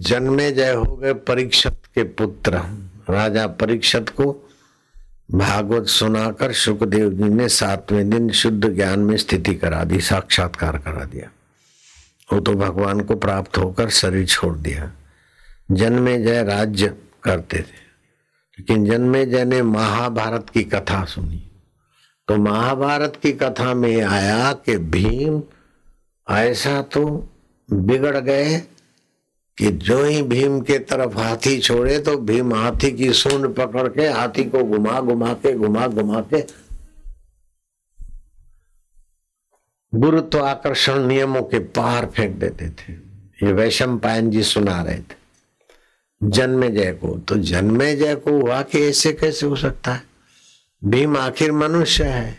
[0.00, 2.52] जन्मे जय हो गए परीक्षत के पुत्र।
[3.10, 4.50] राजा परीक्षत को
[5.30, 11.04] भागवत सुनाकर सुखदेव जी ने सातवें दिन शुद्ध ज्ञान में स्थिति करा दी, साक्षात्कार करा
[11.04, 11.30] दिया।
[12.32, 14.92] वो तो भगवान को प्राप्त होकर शरीर छोड़ दिया।
[15.70, 17.90] जन्मे जय राज्य करते थे।
[18.58, 21.50] लेकिन जन्मे जय ने महाभारत की कथा सुनी।
[22.28, 25.42] तो महाभारत की कथा में आया कि भीम
[26.30, 27.28] ऐसा तो
[27.72, 28.62] बिगड़ गए
[29.60, 34.08] कि जो ही भीम के तरफ़ हाथी छोड़े तो भीम हाथी की सूंड पकड़ के
[34.08, 36.44] हाथी को घुमा घुमा के, घुमा घुमा के।
[39.94, 42.92] गुरुत्व आकर्षण नियमों के पार फेंक देते थे।
[43.46, 45.20] ये वैशम पायन जी सुना रहे थे।
[46.22, 50.02] जन्मे जय को तो जन्मे जय को हुआ कि ऐसे कैसे हो सकता है?
[50.84, 52.38] भीम आखिर मनुष्य है।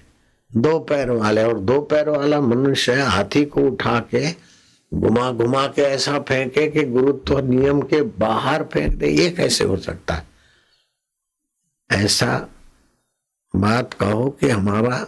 [0.55, 4.50] दो पैर वाले और दो पैर वाला मनुष्य हाथी को उठा के
[4.93, 9.77] घुमा घुमा के ऐसा फेंके कि गुरुत्व नियम के बाहर फेंक दे, ये कैसे हो
[9.77, 10.27] सकता है?
[11.91, 12.47] ऐसा
[13.55, 15.07] बात कहो कि हमारा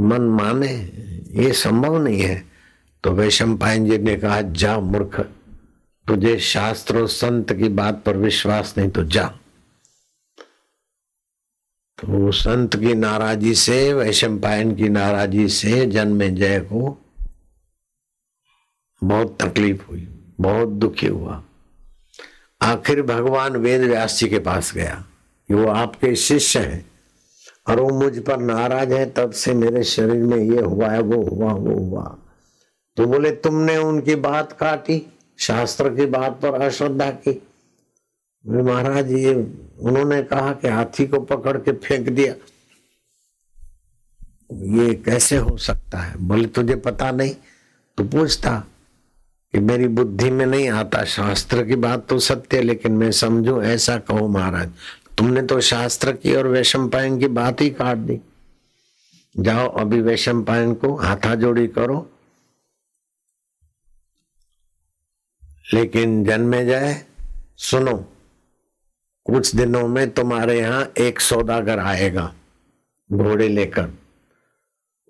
[0.00, 0.72] मन माने,
[1.30, 2.44] ये संभव नहीं है।
[3.04, 5.20] तो वैशम पायन जी ने कहा, जा मूर्ख,
[6.06, 9.26] तुझे शास्त्र और संत की बात पर विश्वास नहीं तो जा।
[11.98, 17.00] तो संत की नाराजी से, वैशम पायन की नाराजी से जन्मे जय को
[19.08, 21.44] बहुत तकलीफ़ हुई, बहुत दुखी हुआ।
[22.62, 25.04] आखिर भगवान वेद व्यास जी के पास गया।
[25.48, 26.90] कि वो आपके शिष्य हैं
[27.68, 31.22] और वो मुझ पर नाराज़ है, तब से मेरे शरीर में ये हुआ है, वो
[31.22, 32.18] हुआ वो हुआ।
[32.96, 35.06] तो बोले, तुमने उनकी बात काटी,
[35.38, 37.42] शास्त्र की बात पर अश्रद्धा की?
[38.46, 39.34] महाराज, ये
[39.80, 42.34] उन्होंने कहा कि हाथी को पकड़ के फेंक दिया।
[44.52, 46.16] ये कैसे हो सकता है?
[46.16, 47.36] बोले, तुझे पता नहीं?
[47.96, 48.64] तो पूछता
[49.54, 53.96] कि मेरी बुद्धि में नहीं आता। शास्त्र की बात तो सत्य लेकिन मैं समझू, ऐसा
[53.98, 54.70] कहो महाराज।
[55.18, 58.18] तुमने तो शास्त्र की और वैशम पायन की बात ही काट दी।
[59.38, 62.10] जाओ अभी वैशम पायन को हाथा जोड़ी करो।
[65.74, 67.04] लेकिन जन्मे जाए,
[67.56, 67.96] सुनो,
[69.24, 72.32] कुछ दिनों में तुम्हारे यहाँ एक सौदागर आएगा,
[73.12, 73.90] घोड़े लेकर।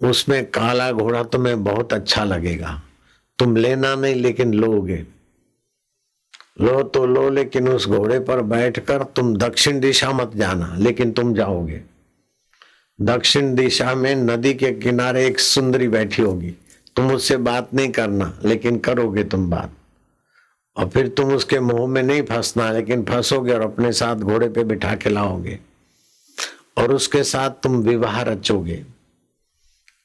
[0.01, 2.83] उसमें काला घोड़ा तुम्हें बहुत अच्छा लगेगा।
[3.39, 4.97] तुम लेना नहीं, लेकिन लोगे।
[6.61, 11.35] लो तो लो, लेकिन उस घोड़े पर बैठकर तुम दक्षिण दिशा मत जाना, लेकिन तुम
[11.35, 11.81] जाओगे।
[13.01, 16.55] दक्षिण दिशा में नदी के किनारे एक सुंदरी बैठी होगी।
[16.97, 19.71] तुम उससे बात नहीं करना, लेकिन करोगे तुम बात।
[20.77, 24.65] और फिर तुम उसके मुँह में नहीं फंसना, लेकिन फंसोगे और अपने साथ घोड़े पे
[24.65, 25.59] बिठा के लाओगे।
[26.79, 28.85] और उसके साथ तुम विवाह रचोगे।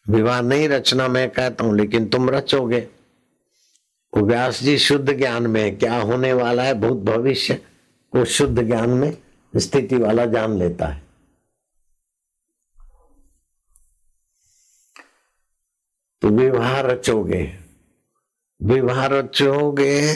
[0.09, 2.87] विवाह नहीं, रचना मैं कहता हूँ, लेकिन तुम रचोगे।
[4.17, 7.53] व्यास जी शुद्ध ज्ञान में क्या होने वाला है भूत भविष्य
[8.11, 9.17] को शुद्ध ज्ञान में
[9.55, 11.03] स्थिति वाला जान लेता है।
[16.21, 17.57] तो विवाह रचोगे।
[18.63, 20.15] विवाह रचोगे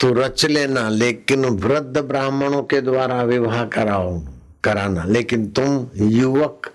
[0.00, 4.22] तो रच लेना, लेकिन वृद्ध ब्राह्मणों के द्वारा विवाह कराओ,
[4.64, 6.72] कराना। लेकिन तुम युवक,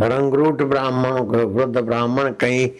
[0.00, 2.70] रंगरूट ब्राह्मणों को, वृद्ध ब्राह्मण कहीं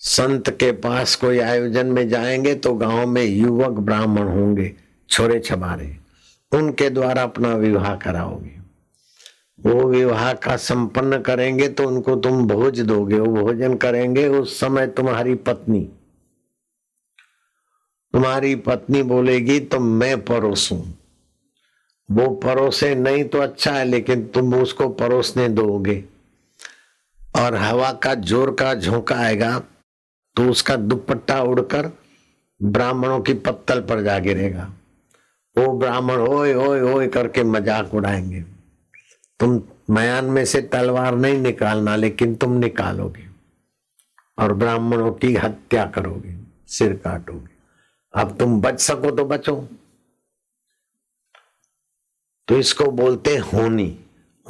[0.00, 4.74] संत के पास कोई आयोजन में जाएँगे तो गाँव में युवक ब्राह्मण होंगे,
[5.08, 5.96] छोरे छबारे।
[6.52, 8.56] उनके द्वारा अपना विवाह कराओगे।
[9.58, 14.86] वो विवाह का संपन्न करेंगे तो उनको तुम भोज दोगे, वो भोजन करेंगे, उस समय
[14.88, 15.80] तुम्हारी पत्नी।
[18.14, 20.76] तुम्हारी पत्नी बोलेगी तो मैं परोसू
[22.08, 26.02] वो परोसे नहीं तो अच्छा है, लेकिन तुम उसको परोसने दोगे।
[27.34, 29.58] और हवा का ज़ोर का झोंका आएगा
[30.38, 31.90] तो उसका दुपट्टा उड़कर
[32.62, 34.72] ब्राह्मणों की पत्तल पर जा गिरेगा।
[35.56, 38.40] वो ब्राह्मण, ओए ओए ओए करके मज़ाक उड़ाएँगे।
[39.40, 43.26] तुम मयान में से तलवार नहीं निकालना, लेकिन तुम निकालोगे
[44.38, 46.36] और ब्राह्मणों की हत्या करोगे,
[46.68, 47.56] सिर काटोगे।
[48.14, 49.68] अब तुम बच सको तो बचो।
[52.48, 53.98] तो इसको बोलते होनी।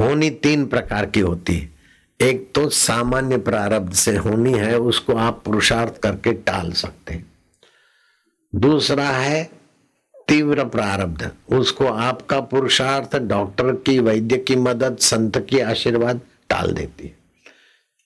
[0.01, 1.78] होनी तीन प्रकार की होती है।
[2.20, 7.26] एक तो सामान्य प्रारब्ध से होनी है, उसको आप पुरुषार्थ करके टाल सकते हैं।
[8.53, 9.50] दूसरा है
[10.29, 16.20] तीव्र प्रारब्ध, उसको आपका पुरुषार्थ डॉक्टर की, वैद्य की मदद, संत की आशीर्वाद
[16.50, 17.17] टाल देती है।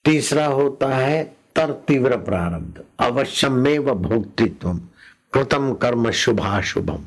[0.05, 1.23] तीसरा होता है
[1.55, 4.73] तर तीव्र प्रारब्ध अवश्यम में व भोक्तित्व
[5.33, 7.05] कृतम कर्म शुभाशुभम।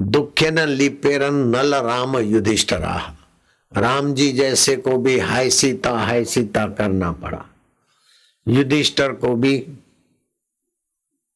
[0.00, 3.16] दुखे न लिपेरन नल राम युधिष्ठरा।
[3.76, 7.44] राम जी जैसे को भी हाय सीता हाय सीता करना पड़ा।
[8.48, 9.66] युधिष्ठर को भी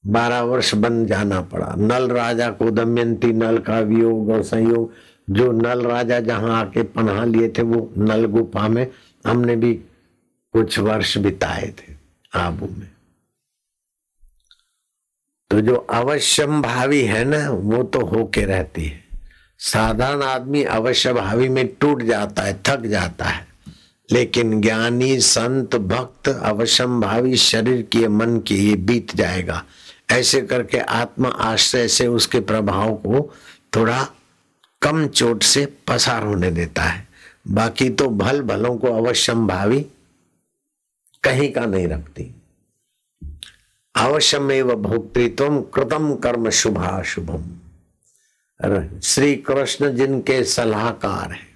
[0.07, 4.93] बारह वर्ष बन जाना पड़ा। नल राजा को दमयंती, नल का वियोग और संयोग,
[5.31, 8.91] जो नल राजा जहाँ आके पनाह लिए थे, वो नल गुफा में
[9.27, 9.75] हमने भी
[10.53, 11.95] कुछ वर्ष बिताए थे
[12.35, 12.94] आबू में।
[15.55, 19.05] तो जो अवश्यम भावी है ना, वो तो होके रहती है।
[19.59, 23.47] साधारण आदमी अवश्य भावी में टूट जाता है, थक जाता है।
[24.13, 29.65] लेकिन ज्ञानी, संत, भक्त अवश्यम भावी शरीर की मन की ये बीत जाएगा।
[30.11, 33.35] ऐसे करके आत्मा आश्रय से उसके प्रभाव को
[33.77, 34.09] थोड़ा
[34.83, 37.09] कम चोट से पसार होने देता है।
[37.49, 39.87] बाकी तो भल भलों को अवश्यम भावी
[41.23, 42.35] कहीं का नहीं रखती।
[43.95, 47.43] अवश्यम एवं भोक्तृत्व कृतम कर्म शुभा शुभम
[49.01, 51.47] श्री कृष्ण जिनके सलाहकार है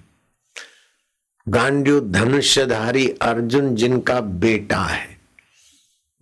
[1.47, 5.09] गांडू धनुष्यधारी अर्जुन जिनका बेटा है,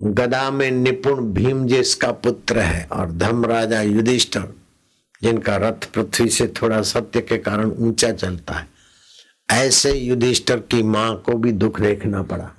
[0.00, 4.48] गदा में निपुण भीम जिसका पुत्र है और धर्मराजा युधिष्ठर
[5.22, 8.68] जिनका रथ पृथ्वी से थोड़ा सत्य के कारण ऊँचा चलता है,
[9.48, 12.50] ऐसे युधिष्ठर की माँ को भी दुख देखना पड़ा।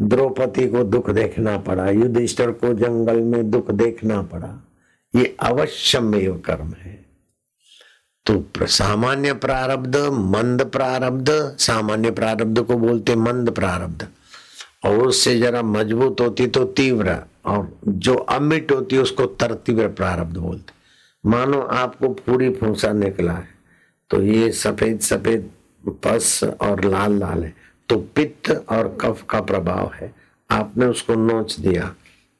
[0.00, 4.48] द्रौपदी को दुख देखना पड़ा, युधिष्ठर को जंगल में दुख देखना पड़ा।
[5.14, 6.98] ये अवश्यमेव कर्म है।
[8.26, 14.06] तो सामान्य प्रारब्ध, मंद प्रारब्ध, सामान्य प्रारब्ध को बोलते मंद प्रारब्ध।
[14.84, 17.16] और उससे जरा मज़बूत होती तो तीव्र,
[17.46, 20.72] और जो अमिट होती है उसको तर तीव्र प्रारब्ध बोलते।
[21.24, 23.48] मानो आपको पूरी फूसा निकला है
[24.10, 25.50] तो ये सफ़ेद सफ़ेद
[26.04, 27.54] पस और लाल लाल है।
[27.90, 30.14] तो पित्त और कफ का प्रभाव है।
[30.50, 31.94] आपने उसको नोच दिया,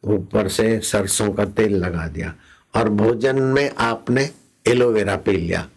[0.04, 2.34] ऊपर से सरसों का तेल लगा दिया
[2.76, 4.30] और भोजन में आपने
[4.66, 5.68] एलोवेरा पी लिया।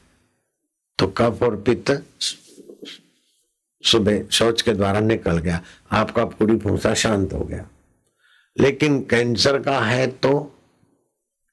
[1.00, 2.06] तो कफ और पित्त
[3.84, 5.62] सुबह शौच के द्वारा निकल गया।
[5.92, 7.68] आपका पूरी भूसा शांत हो गया।
[8.60, 10.56] लेकिन कैंसर का है तो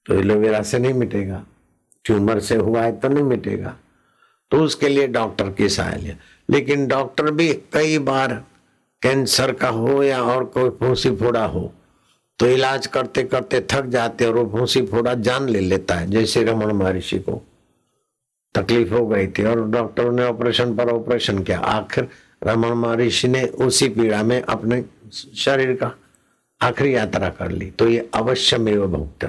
[0.06, 1.46] तो एलोवेरा से नहीं मिटेगा।
[2.04, 3.76] ट्यूमर से हुआ है तो नहीं मिटेगा।
[4.50, 6.16] तो उसके लिए डॉक्टर की सहायता
[6.50, 8.32] लेकिन डॉक्टर भी कई बार
[9.02, 11.72] कैंसर का हो या और कोई फूसी फोड़ा हो
[12.38, 16.42] तो इलाज करते करते थक जाते और वो फूसी फोड़ा जान ले लेता है, जैसे
[16.44, 17.42] रमन महर्षि को
[18.54, 22.08] तकलीफ़ हो गई थी और डॉक्टरों ने ऑपरेशन पर ऑपरेशन किया। आखिर
[22.44, 24.82] रमन महर्षि ने उसी पीड़ा में अपने
[25.36, 25.92] शरीर का
[26.60, 29.24] आखिरी यात्रा कर ली। तो ये अवश्य में भक्त।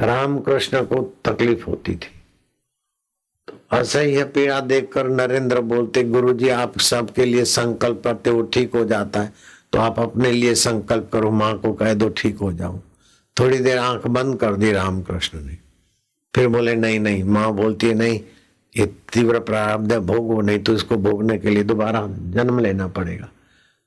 [0.00, 2.17] रामकृष्ण को तकलीफ़ होती थी।
[3.72, 8.84] असह्य पीड़ा देखकर नरेंद्र बोलते गुरु जी आप सबके लिए संकल्प करते वो ठीक हो
[8.84, 9.32] जाता है।
[9.72, 12.78] तो आप अपने लिए संकल्प करो, माँ को कह दो, ठीक हो जाओ।
[13.36, 15.56] थोड़ी देर आँख बंद कर दी रामकृष्ण ने।
[16.34, 18.20] फिर बोले, नहीं नहीं, माँ बोलती है, नहीं,
[18.74, 23.28] ये तीव्र प्रारब्ध है, भोगो, नहीं तो इसको भोगने के लिए दोबारा जन्म लेना पड़ेगा।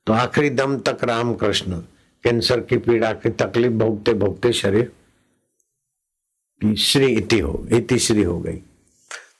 [0.06, 1.80] तो आखिरी दम तक रामकृष्ण
[2.24, 4.92] कैंसर की पीड़ा की तकलीफ़ भोगते भोगते शरीर
[6.78, 8.60] श्री इति हो इति श्री हो गई।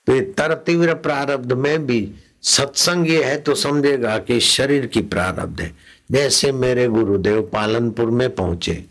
[0.07, 2.09] तो ये तर तीव्र प्रारब्ध में भी
[2.43, 5.71] सत्संग ये है तो समझेगा कि शरीर की प्रारब्ध है।
[6.11, 8.85] जैसे मेरे गुरुदेव पालनपुर में पहुँचे।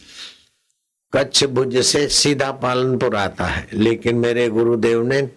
[1.14, 5.28] कच्छ भुज से सीधा पालनपुर आता है, लेकिन मेरे गुरुदेव ने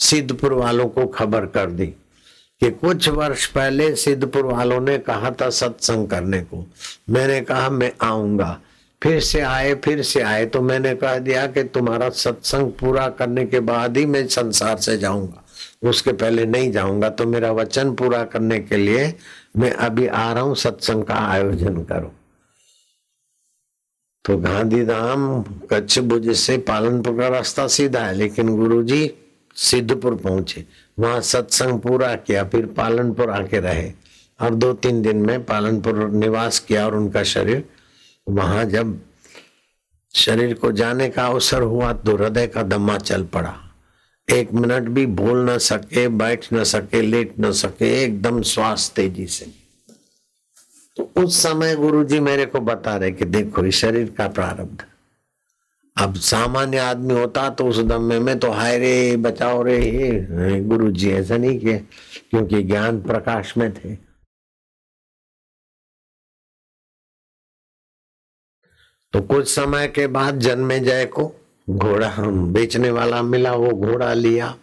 [0.00, 5.48] सिद्धपुर वालों को खबर कर दी कि कुछ वर्ष पहले सिद्धपुर वालों ने कहा था
[5.50, 6.66] सत्संग करने को।
[7.10, 8.60] मैंने कहा, मैं आऊँगा।
[9.02, 13.44] फिर से आए, फिर से आए तो मैंने कह दिया कि तुम्हारा सत्संग पूरा करने
[13.46, 15.42] के बाद ही मैं संसार से जाऊँगा।
[15.88, 19.12] उसके पहले नहीं जाऊँगा तो मेरा वचन पूरा करने के लिए
[19.56, 22.12] मैं अभी आ रहा हूँ, सत्संग का आयोजन करो।
[24.24, 29.10] तो गांधीधाम कच्छ भुज से पालनपुर का रास्ता सीधा है, लेकिन गुरुजी
[29.56, 30.64] सिद्धपुर पहुँचे।
[30.98, 33.92] वहाँ सत्संग पूरा किया, फिर पालनपुर आके रहे।
[34.40, 37.64] और दो तीन दिन में पालनपुर निवास किया और उनका शरीर
[38.26, 39.00] वहाँ जब
[40.14, 43.54] शरीर को जाने का अवसर हुआ तो हृदय का दम्मा चल पड़ा।
[44.28, 49.26] एक मिनट भी बोल न सके, बैठ न सके, लेट न सके, एकदम श्वास तेज़ी
[49.26, 49.46] से।
[50.96, 54.84] तो उस समय गुरु जी मेरे को बता रहे कि देखो, इस शरीर का प्रारब्ध।
[55.96, 61.10] अब सामान्य आदमी होता तो उस दम में तो हाय रे, बचाओ रे गुरु जी
[61.10, 61.76] ऐसा नहीं किया,
[62.30, 63.96] क्योंकि ज्ञान प्रकाश में थे।
[69.12, 71.34] तो कुछ समय के बाद जन्मे जय को
[71.70, 74.56] घोड़ा हम बेचने वाला मिला, वो घोड़ा लिया।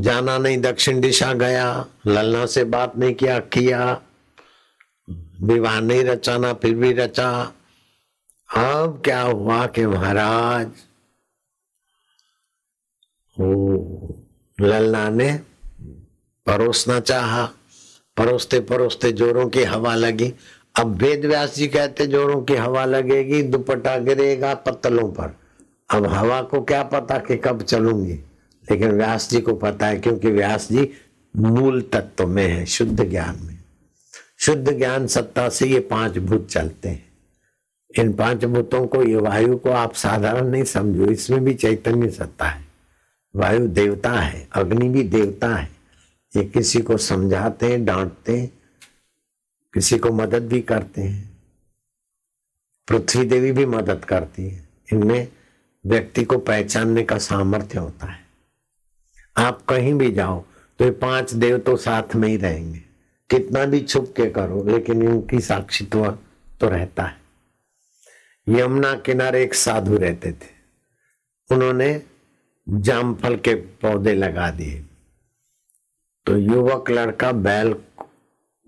[0.00, 4.02] जाना नहीं, दक्षिण दिशा गया। ललना से बात नहीं किया किया।
[5.42, 7.52] विवाह नहीं रचाना, फिर भी रचा।
[8.56, 10.66] अब क्या हुआ कि महाराज?
[13.40, 14.16] वो
[14.60, 15.40] ललना ने
[16.46, 17.50] परोसना चाहा।
[18.16, 20.34] परोसते परोसते जोरों की हवा लगी।
[20.78, 25.36] अब वेद व्यास जी कहते जोरों की हवा लगेगी, दुपट्टा गिरेगा पत्तलों पर।
[25.90, 28.12] अब हवा को क्या पता कि कब चलूँगी?
[28.70, 30.90] लेकिन व्यास जी को पता है, क्योंकि व्यास जी
[31.36, 33.58] मूल तत्व में है, शुद्ध ज्ञान में।
[34.38, 37.08] शुद्ध ज्ञान सत्ता से ये पाँच भूत चलते हैं।
[37.98, 42.44] इन पाँच भूतों को, ये वायु को आप साधारण नहीं समझो, इसमें भी चैतन्य सत्ता
[42.44, 42.64] है।
[43.36, 45.68] वायु देवता है, अग्नि भी देवता है।
[46.36, 48.59] ये किसी को समझाते हैं, डांटते हैं
[49.74, 51.30] किसी को मदद भी करते हैं।
[52.88, 55.28] पृथ्वी देवी भी मदद करती है। इनमें
[55.86, 58.20] व्यक्ति को पहचानने का सामर्थ्य होता है।
[59.36, 60.44] आप कहीं भी जाओ
[60.78, 62.78] तो ये पाँच देव तो साथ में ही रहेंगे।
[63.30, 66.18] कितना भी छुप के करो, लेकिन इनकी साक्षित्व
[66.60, 67.20] तो रहता है।
[68.48, 70.60] यमुना किनारे एक साधु रहते थे।
[71.50, 72.02] उन्होंने
[72.68, 74.84] जामफल के पौधे लगा दिए।
[76.26, 77.72] तो युवक लड़का बैल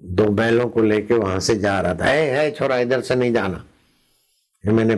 [0.03, 3.33] दो बैलों को लेके वहाँ से जा रहा था। है, है छोरा इधर से नहीं
[3.33, 3.65] जाना।
[4.65, 4.97] ये मैंने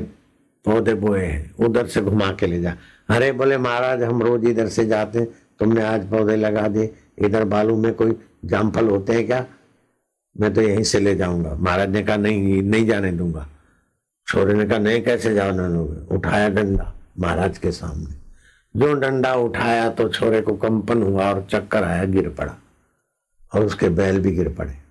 [0.64, 2.76] पौधे बोए हैं उधर से घुमा के ले जा।
[3.08, 7.44] अरे बोले महाराज हम रोज इधर से जाते हैं तुमने आज पौधे लगा दिए। इधर
[7.44, 9.44] बालू में कोई जामफल होते हैं क्या?
[10.36, 13.46] मैं तो यहीं से ले जाऊँगा। महाराज ने कहा नहीं नहीं जाने दूँगा।
[14.26, 18.14] छोरे ने कहा नहीं कैसे जाने दूँगे उठाया डंडा महाराज के सामने।
[18.74, 22.56] जो डंडा उठाया तो छोरे को कंपन हुआ और चक्कर आया गिर पड़ा
[23.54, 24.83] और उसके बैल भी गिर पड़े।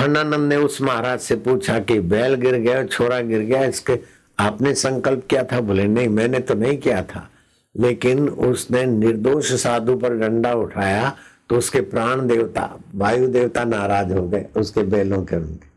[0.00, 3.98] अखंडानंद ने उस महाराज से पूछा कि बैल गिर गया छोरा गिर गया, इसके
[4.38, 5.60] आपने संकल्प किया था?
[5.60, 7.28] बोले, नहीं, मैंने तो नहीं किया था।
[7.74, 11.12] लेकिन उसने निर्दोष साधु पर डंडा उठाया
[11.50, 15.68] तो उसके प्राण देवता, वायु देवता नाराज़ हो गए, उसके बैलों के उनके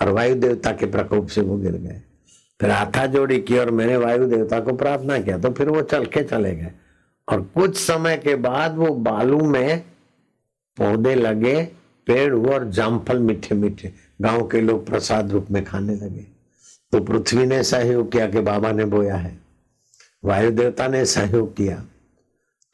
[0.00, 2.00] और वायु देवता के प्रकोप से वो गिर गए।
[2.60, 6.04] फिर हाथा जोड़ी की और मैंने वायु देवता को प्रार्थना किया तो फिर वो चल
[6.06, 6.72] के चले गए।
[7.28, 9.80] और कुछ समय के बाद वो बालू में
[10.76, 11.68] पौधे लगे
[12.10, 16.26] पेड़ हुआ और जामफल मीठे मीठे। गाँव के लोग प्रसाद रूप में खाने लगे।
[16.92, 19.38] तो पृथ्वी ने सहयोग किया कि बाबा ने बोया है।
[20.24, 21.84] वायु देवता ने सहयोग किया।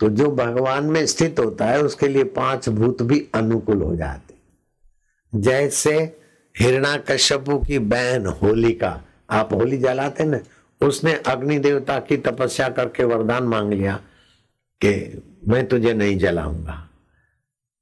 [0.01, 4.35] तो जो भगवान में स्थित होता है, उसके लिए पाँच भूत भी अनुकूल हो जाते।
[5.35, 6.19] जैसे
[6.59, 10.41] हिरणा कश्यपु की बहन होलिका, आप होली जलाते ना,
[10.87, 14.01] उसने अग्नि देवता की तपस्या करके वरदान मांग लिया
[14.85, 16.91] कि मैं तुझे नहीं जलाऊँगा।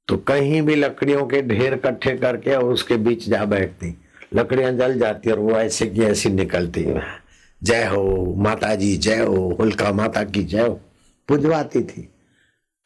[0.07, 3.97] तो कहीं भी लकड़ियों के ढेर इकट्ठे करके और उसके बीच जा बैठती।
[4.33, 6.85] लकड़ियाँ जल जाती और वो ऐसे की ऐसी निकलती
[7.63, 10.79] जय हो माता जी जय हो, होलिका माता की जय हो।
[11.27, 12.09] पुजवाती थी।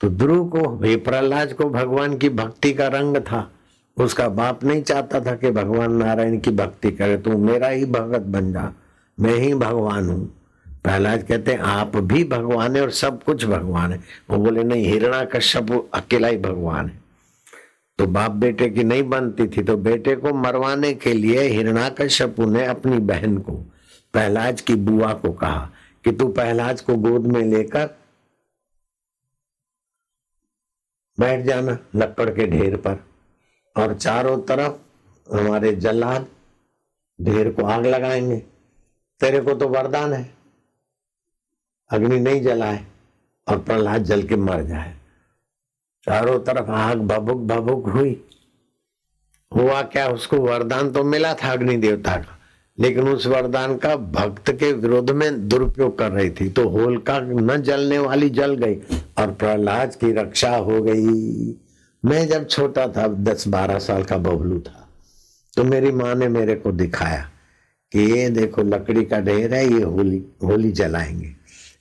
[0.01, 3.51] तो ध्रुव को भी प्रहलाद को भगवान की भक्ति का रंग था।
[3.97, 8.21] उसका बाप नहीं चाहता था कि भगवान नारायण की भक्ति करे। तू मेरा ही भगत
[8.21, 8.73] बन जा।
[9.19, 10.35] मैं ही भगवान हूँ।
[10.83, 13.99] प्रहलाद कहते हैं आप भी भगवान है और सब कुछ भगवान है।
[14.29, 17.08] वो बोले, नहीं, हिरणा कश्यप अकेला ही भगवान है।
[17.99, 22.39] तो बाप बेटे की नहीं बनती थी तो बेटे को मरवाने के लिए हिरणा कश्यप
[22.39, 23.53] ने अपनी बहन को,
[24.13, 25.71] पहलाज की बुआ को कहा
[26.05, 27.89] कि तू पहलाज को गोद में लेकर
[31.19, 32.97] बैठ जाना लकड़ के ढेर पर।
[33.75, 36.27] और चारों तरफ़ हमारे जल्लाद
[37.21, 38.37] ढेर को आग लगाएँगे।
[39.21, 40.33] तेरे को तो वरदान है,
[41.89, 42.85] अग्नि नहीं जलाए
[43.47, 44.98] और प्रहलाद जल के मर जाए।
[46.03, 48.21] चारों तरफ़ आग भबुक भबुक हुई।
[49.51, 50.07] हुआ क्या?
[50.07, 52.37] उसको वरदान तो मिला था अग्नि देवता का,
[52.77, 57.61] लेकिन उस वरदान का भक्त के विरोध में दुरुपयोग कर रही थी। तो होलिका न
[57.61, 58.75] जलने वाली जल गई
[59.17, 61.55] और प्रहलाद की रक्षा हो गई।
[62.03, 64.87] मैं जब छोटा था दस बारह साल का बबलू था
[65.53, 67.29] तो मेरी माँ ने मेरे को दिखाया
[67.91, 71.31] कि ये देखो, लकड़ी का ढेर है, ये होली होली जलाएँगे।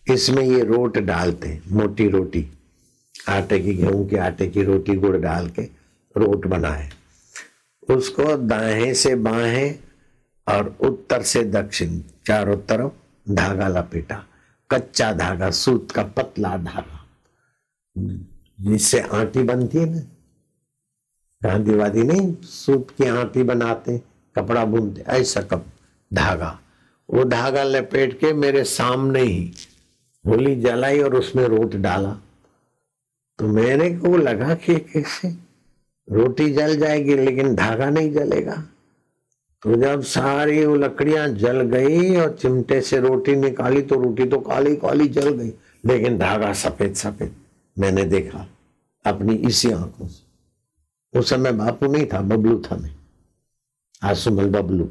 [0.06, 2.46] इसमें ये रोट डालते मोटी रोटी।
[3.28, 5.62] आटे की गेहूँ के आटे की रोटी, गुड़ डाल के
[6.16, 6.90] रोट बनाए।
[7.90, 9.78] उसको दाएँ से बाहें
[10.48, 12.92] और उत्तर से दक्षिण, चारों तरफ़
[13.32, 14.24] धागा लपेटा,
[14.70, 17.04] कच्चा धागा, सूत का पतला धागा।
[18.60, 20.00] जिससे आटी बनती है ना।
[21.42, 24.02] गांधीवादी नहीं, सूत की आटी बनाते,
[24.36, 25.66] कपड़ा बुनते, ऐसा कप
[26.14, 26.60] धागा।
[27.10, 29.52] वो धागा लपेट के मेरे सामने ही
[30.26, 32.16] होली जलाई और उसमें रोट डाला।
[33.38, 35.28] तो मेरे को लगा कि कैसे?
[36.08, 38.54] रोटी जल जाएगी, लेकिन धागा नहीं जलेगा।
[39.62, 44.38] तो जब सारी वो लकड़ियाँ जल गई और चिमटे से रोटी निकाली तो रोटी तो
[44.40, 45.52] काली काली जल गई,
[45.84, 47.34] लेकिन धागा सफ़ेद सफ़ेद।
[47.76, 48.46] मैंने देखा
[49.04, 52.94] अपनी इसी आँखों से। उस समय बापू नहीं था, बबलू था मैं।
[54.02, 54.84] आसुमल बबलू,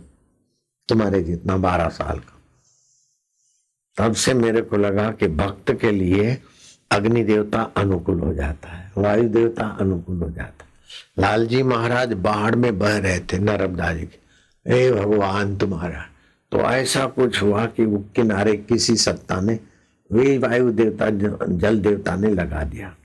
[0.89, 2.34] तुम्हारे जितना बारह साल का।
[3.98, 6.38] तब से मेरे को लगा कि भक्त के लिए
[6.91, 10.70] अग्नि देवता अनुकूल हो जाता है वायु देवता अनुकूल हो जाता है।
[11.20, 14.20] लालजी महाराज बाढ़ में बह रहे थे नर्मदा जी के।
[14.65, 16.06] ए भगवान तुम्हारा
[16.51, 19.60] तो ऐसा कुछ हुआ कि वो किनारे किसी सत्ता ने
[20.10, 22.96] वे वायु देवता, जल देवता ने लगा दिया।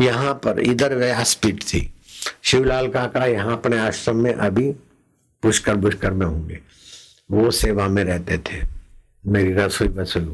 [0.00, 1.92] यहाँ पर इधर व्यासपीठ थी।
[2.42, 4.70] शिवलाल काका यहाँ अपने आश्रम में अभी
[5.42, 6.58] पुष्कर पुष्कर में होंगे।
[7.30, 8.62] वो सेवा में रहते थे।
[9.26, 10.24] मेरी रसोई बसोई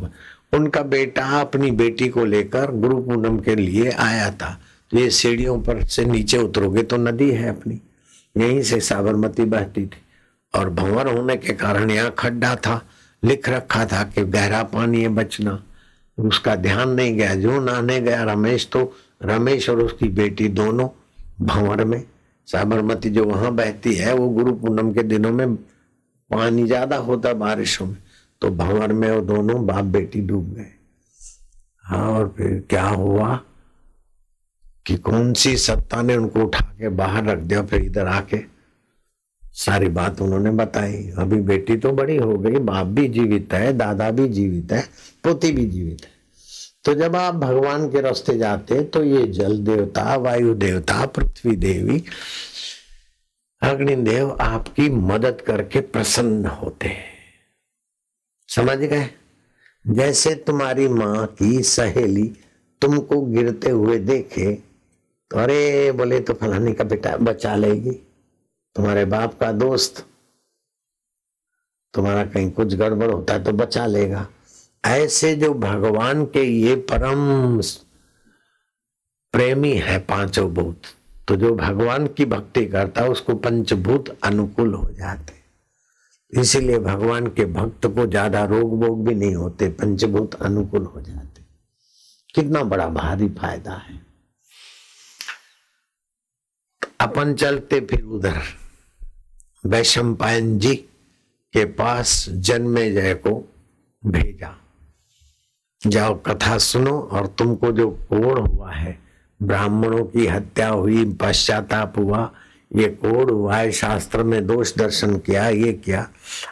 [0.52, 4.58] उनका बेटा अपनी बेटी को लेकर गुरु पूनम के लिए आया था।
[4.92, 7.80] तो ये सीढ़ियों पर से नीचे उतरोगे तो नदी है अपनी।
[8.34, 10.00] यहीं से साबरमती बहती थी
[10.54, 12.80] और भंवर होने के कारण यहाँ खड्डा था।
[13.22, 15.62] लिख रखा था कि गहरा पानी है बचना।
[16.18, 20.88] उसका ध्यान नहीं गया। जो नहाने गया रमेश तो रमेश और उसकी बेटी दोनों
[21.42, 22.02] भंवर में।
[22.48, 25.54] साबरमती जो वहाँ बहती है, वो गुरु पूनम के दिनों में
[26.30, 27.96] पानी ज़्यादा होता बारिशों में।
[28.40, 30.72] तो भंवर में वो दोनों बाप बेटी डूब गए।
[31.84, 33.40] हाँ और फिर क्या हुआ
[34.86, 38.40] कि कौन सी सत्ता ने उनको उठा के बाहर रख दिया, फिर इधर आके?
[39.42, 44.10] सारी बात उन्होंने बताई। अभी बेटी तो बड़ी हो गई, बाप भी जीवित है, दादा
[44.10, 44.82] भी जीवित है,
[45.24, 46.10] पोती भी जीवित है।
[46.84, 52.04] तो जब आप भगवान के रास्ते जाते तो ये जल देवता, वायु देवता, पृथ्वी देवी,
[53.62, 57.15] अग्निदेव आपकी मदद करके प्रसन्न होते हैं।
[58.56, 59.08] समझ गए?
[59.84, 62.24] जैसे तुम्हारी माँ की सहेली
[62.82, 64.52] तुमको गिरते हुए देखे
[65.30, 67.90] तो अरे बोले तो फलानी का बेटा बचा लेगी।
[68.76, 70.04] तुम्हारे बाप का दोस्त,
[71.94, 74.26] तुम्हारा कहीं कुछ गड़बड़ होता है तो बचा लेगा।
[74.84, 77.60] ऐसे जो भगवान के ये परम
[79.34, 80.82] प्रेमी है पाँचों भूत
[81.28, 85.35] तो जो भगवान की भक्ति करता है, उसको पंचभूत अनुकूल हो जाते
[86.32, 91.42] इसीलिए भगवान के भक्त को ज़्यादा रोग वोग भी नहीं होते, पंचभूत अनुकूल हो जाते।
[92.34, 94.00] कितना बड़ा भारी फ़ायदा है।
[97.00, 98.42] अपन चलते फिर उधर।
[99.66, 100.74] वैशम पायन जी
[101.54, 103.32] के पास जन्मे जय को
[104.02, 104.54] भेजा।
[105.86, 108.98] जाओ, कथा सुनो और तुमको जो कोड़ हुआ है,
[109.40, 112.30] ब्राह्मणों की हत्या हुई, पश्चाताप हुआ
[112.70, 116.08] ये कोड हुआ शास्त्र में दोष दर्शन किया, ये किया।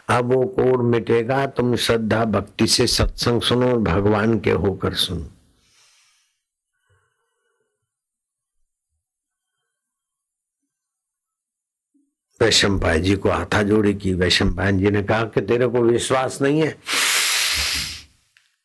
[0.09, 5.31] अब वो कोड मिटेगा, तुम श्रद्धा भक्ति से सत्संग सुनो और भगवान के होकर सुनो।
[12.41, 15.83] वैशम पाय जी को हाथा जोड़ी की। वैशम पायन जी ने कहा कि तेरे को
[15.83, 16.79] विश्वास नहीं है।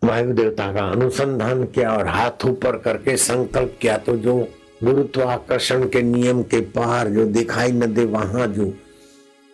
[0.04, 4.48] वायु देवता का अनुसंधान किया और हाथ ऊपर करके संकल्प किया तो जो
[4.82, 8.74] गुरुत्वाकर्षण के नियम के पार जो दिखाई न दे, वहाँ जो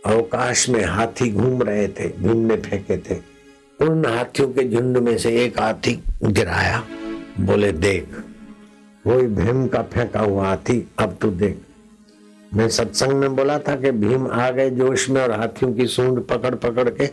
[0.03, 3.19] अवकाश में हाथी घूम रहे थे भीम ने फेंके थे,
[3.79, 6.83] उन हाथियों के झुंड में से एक हाथी गिराया,
[7.39, 8.23] बोले, देख
[9.05, 11.57] वही भीम का फेंका हुआ हाथी, अब तू देख।
[12.53, 16.21] मैं सत्संग में बोला था कि भीम आ गए जोश में और हाथियों की सूंड
[16.27, 17.09] पकड़ पकड़ के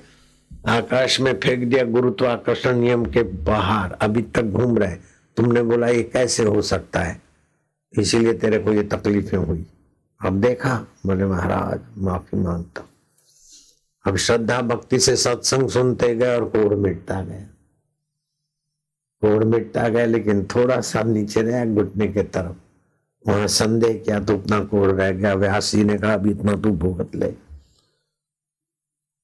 [0.68, 4.96] आकाश में फेंक दिया गुरुत्वाकर्षण नियम के बाहर, अभी तक घूम रहे।
[5.36, 7.20] तुमने बोला, ये कैसे हो सकता है?
[7.98, 9.66] इसीलिए तेरे को ये तकलीफें हुई।
[10.26, 12.88] अब देखा, बोले, महाराज, माफ़ी माँगता
[14.06, 17.40] अब श्रद्धा भक्ति से सत्संग सुनते गए और कोड़ मिटता गया।
[19.20, 22.56] कोड़ मिटता गया, लेकिन थोड़ा सा नीचे रहा, घुटने के तरफ़।
[23.30, 26.70] वहाँ संदेह किया तो उतना कोड़ रह गया, व्यास जी ने कहा, अभी इतना तू
[26.70, 27.32] भुगत ले।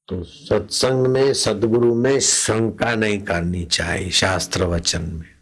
[0.09, 5.38] तो सत्संग में, सदगुरु में शंका नहीं करनी चाहिए, शास्त्र वचन में।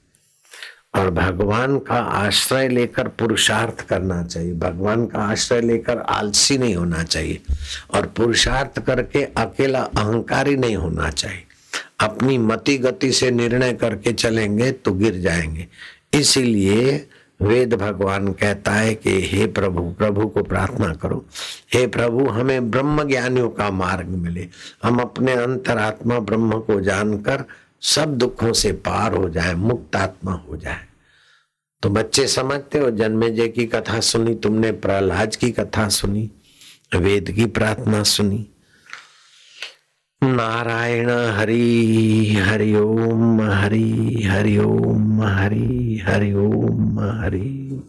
[0.97, 7.03] और भगवान का आश्रय लेकर पुरुषार्थ करना चाहिए। भगवान का आश्रय लेकर आलसी नहीं होना
[7.03, 7.41] चाहिए
[7.95, 11.43] और पुरुषार्थ करके अकेला अहंकारी नहीं होना चाहिए।
[12.01, 15.67] अपनी मति गति से निर्णय करके चलेंगे तो गिर जाएँगे।
[16.15, 17.09] इसीलिए
[17.43, 21.27] वेद भगवान कहता है कि हे प्रभु प्रभु को प्रार्थना करो।
[21.75, 24.49] हे प्रभु, हमें ब्रह्म ज्ञानियों का मार्ग मिले।
[24.83, 27.45] हम अपने अंतरात्मा ब्रह्म को जानकर
[27.81, 30.86] सब दुखों से पार हो जाए मुक्त आत्मा हो जाए।
[31.83, 36.31] तो बच्चे समझते हो जन्मे जय की कथा सुनी, तुमने प्रहलाद की कथा सुनी,
[36.97, 38.47] वेद की प्रार्थना सुनी।
[40.23, 47.83] नारायण हरि हरि ओम हरि हरि ओम हरि हरि ओम हरि।